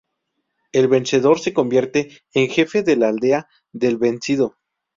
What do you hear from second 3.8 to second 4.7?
vencido.